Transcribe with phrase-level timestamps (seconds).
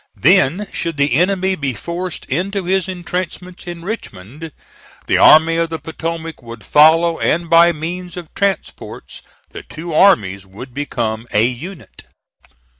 [0.17, 4.51] Then, should the enemy be forced into his intrenchments in Richmond,
[5.05, 10.43] the Army of the Potomac would follow, and by means of transports the two armies
[10.43, 12.05] would become a unit.